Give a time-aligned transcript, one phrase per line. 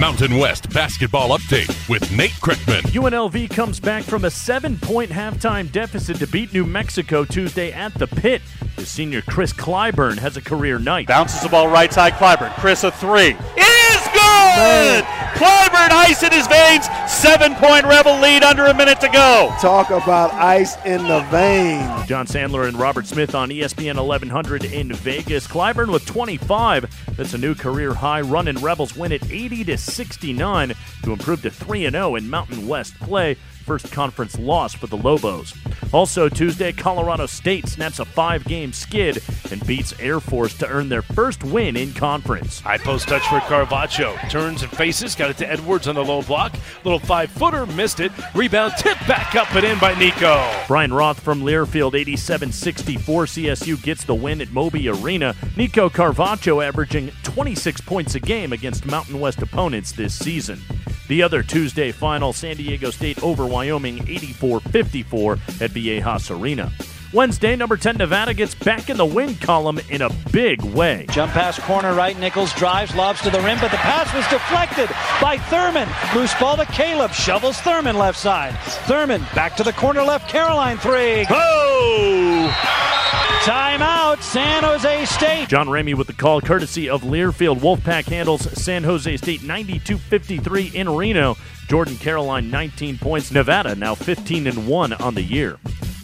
[0.00, 2.80] Mountain West basketball update with Nate Kreckman.
[2.84, 7.92] UNLV comes back from a seven point halftime deficit to beat New Mexico Tuesday at
[7.92, 8.40] the pit.
[8.76, 11.06] The senior Kris Clyburn has a career night.
[11.06, 12.50] Bounces the ball right side, Clyburn.
[12.54, 13.36] Kris a three.
[13.58, 15.19] It is good!
[15.34, 16.86] Clyburn ice in his veins.
[17.10, 19.54] Seven point Rebel lead under a minute to go.
[19.60, 22.08] Talk about ice in the veins.
[22.08, 25.46] John Sandler and Robert Smith on ESPN 1100 in Vegas.
[25.46, 27.16] Clyburn with 25.
[27.16, 28.20] That's a new career high.
[28.22, 30.72] run, Running Rebels win at 80 to 69
[31.02, 33.36] to improve to 3 0 in Mountain West play.
[33.70, 35.54] First conference loss for the Lobos.
[35.92, 41.02] Also Tuesday, Colorado State snaps a five-game skid and beats Air Force to earn their
[41.02, 42.58] first win in conference.
[42.58, 44.28] High post touch for Carvacho.
[44.28, 45.14] Turns and faces.
[45.14, 46.52] Got it to Edwards on the low block.
[46.82, 47.64] Little five footer.
[47.64, 48.10] Missed it.
[48.34, 50.44] Rebound tip back up and in by Nico.
[50.66, 52.98] Brian Roth from Learfield, 87-64.
[52.98, 55.36] CSU gets the win at Moby Arena.
[55.56, 60.60] Nico Carvacho averaging 26 points a game against Mountain West opponents this season.
[61.10, 66.70] The other Tuesday final, San Diego State over Wyoming 84-54 at Viejas Arena.
[67.12, 71.06] Wednesday, number 10 Nevada gets back in the win column in a big way.
[71.10, 72.16] Jump pass corner right.
[72.16, 74.88] Nichols drives, lobs to the rim, but the pass was deflected
[75.20, 75.88] by Thurman.
[76.14, 77.10] Loose ball to Caleb.
[77.10, 78.56] Shovels Thurman left side.
[78.86, 80.28] Thurman back to the corner left.
[80.28, 81.26] Caroline three.
[81.28, 82.99] Oh!
[83.40, 84.20] Timeout.
[84.22, 85.48] San Jose State.
[85.48, 87.60] John Ramey with the call, courtesy of Learfield.
[87.60, 91.36] Wolfpack handles San Jose State 92 53 in Reno.
[91.66, 93.32] Jordan Caroline 19 points.
[93.32, 95.58] Nevada now 15 and 1 on the year.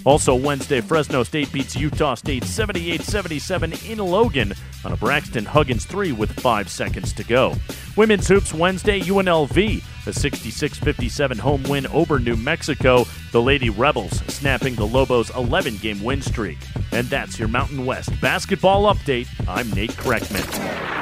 [0.07, 5.85] Also Wednesday, Fresno State beats Utah State 78 77 in Logan on a Braxton Huggins
[5.85, 7.55] 3 with 5 seconds to go.
[7.97, 13.07] Women's Hoops Wednesday, UNLV, a 66 57 home win over New Mexico.
[13.33, 16.59] The Lady Rebels snapping the Lobos' 11 game win streak.
[16.93, 19.29] And that's your Mountain West basketball update.
[19.49, 20.96] I'm Nate Kreckman.